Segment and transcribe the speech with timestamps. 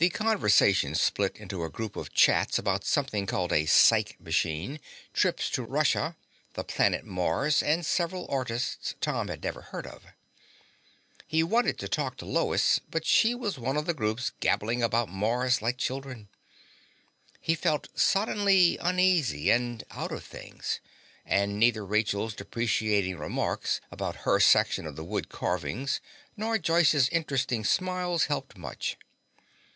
[0.00, 4.78] The conversation split into a group of chats about something called a psych machine,
[5.12, 6.14] trips to Russia,
[6.54, 10.04] the planet Mars, and several artists Tom had never heard of.
[11.26, 15.08] He wanted to talk to Lois, but she was one of the group gabbling about
[15.08, 16.28] Mars like children.
[17.40, 20.78] He felt suddenly uneasy and out of things,
[21.26, 26.00] and neither Rachel's deprecating remarks about her section of the wood carvings
[26.36, 28.96] nor Joyce's interesting smiles helped much.